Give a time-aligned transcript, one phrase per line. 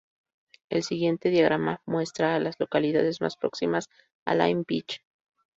[0.71, 3.87] El siguiente diagrama muestra a las localidades más próximas
[4.25, 5.01] a Lime Village.